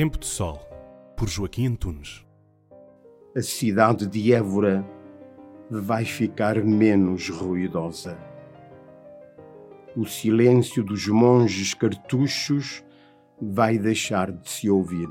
Tempo 0.00 0.18
de 0.18 0.24
Sol, 0.24 0.58
por 1.14 1.28
Joaquim 1.28 1.66
Antunes. 1.66 2.24
A 3.36 3.42
cidade 3.42 4.06
de 4.06 4.32
Évora 4.32 4.82
vai 5.70 6.06
ficar 6.06 6.64
menos 6.64 7.28
ruidosa. 7.28 8.16
O 9.94 10.06
silêncio 10.06 10.82
dos 10.82 11.06
monges 11.06 11.74
cartuchos 11.74 12.82
vai 13.42 13.76
deixar 13.76 14.32
de 14.32 14.48
se 14.48 14.70
ouvir. 14.70 15.06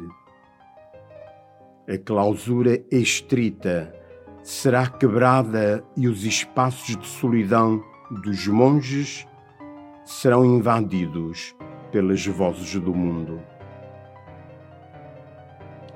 A 1.88 1.96
clausura 2.00 2.84
estrita 2.90 3.94
será 4.42 4.88
quebrada 4.88 5.84
e 5.96 6.08
os 6.08 6.26
espaços 6.26 6.98
de 6.98 7.06
solidão 7.06 7.80
dos 8.24 8.48
monges 8.48 9.28
serão 10.04 10.44
invadidos 10.44 11.56
pelas 11.92 12.26
vozes 12.26 12.74
do 12.82 12.96
mundo. 12.96 13.40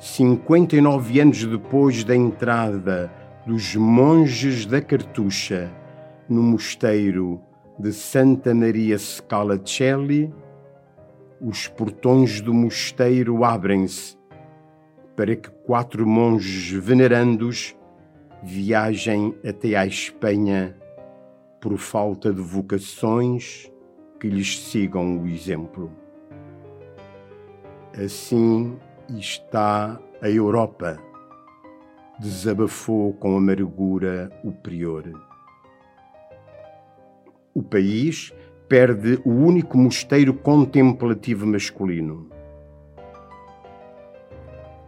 59 0.04 1.22
anos 1.22 1.46
depois 1.46 2.04
da 2.04 2.14
entrada 2.14 3.10
dos 3.48 3.74
monges 3.74 4.66
da 4.66 4.82
Cartucha 4.82 5.72
no 6.28 6.44
mosteiro 6.44 7.42
de 7.80 7.94
Santa 7.94 8.54
Maria 8.54 8.98
Scalacelli, 9.00 10.30
os 11.40 11.70
portões 11.70 12.42
do 12.42 12.54
mosteiro 12.54 13.46
abrem-se 13.46 14.18
para 15.16 15.38
que 15.38 15.50
quatro 15.66 16.06
monges 16.06 16.70
venerandos 16.72 17.74
viajem 18.44 19.34
até 19.48 19.74
à 19.78 19.86
Espanha 19.86 20.76
por 21.62 21.78
falta 21.78 22.34
de 22.34 22.42
vocações 22.42 23.72
que 24.20 24.28
lhes 24.28 24.60
sigam 24.60 25.18
o 25.20 25.28
exemplo. 25.30 25.90
Assim 27.98 28.78
está 29.10 30.00
a 30.22 30.30
Europa, 30.30 30.98
desabafou 32.20 33.14
com 33.14 33.38
amargura 33.38 34.32
o 34.44 34.52
prior. 34.52 35.04
O 37.54 37.62
país 37.62 38.34
perde 38.68 39.22
o 39.26 39.30
único 39.30 39.78
mosteiro 39.78 40.34
contemplativo 40.34 41.46
masculino. 41.46 42.30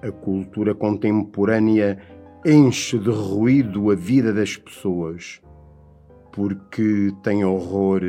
A 0.02 0.12
cultura 0.12 0.74
contemporânea 0.74 2.00
enche 2.46 2.98
de 2.98 3.10
ruído 3.10 3.92
a 3.92 3.96
vida 3.96 4.32
das 4.32 4.56
pessoas, 4.56 5.42
porque 6.32 7.12
tem 7.24 7.44
horror 7.44 8.02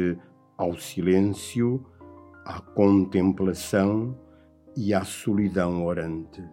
ao 0.56 0.76
silêncio, 0.78 1.84
à 2.44 2.60
contemplação 2.60 4.16
e 4.76 4.92
à 4.92 5.04
solidão 5.04 5.84
orante. 5.86 6.44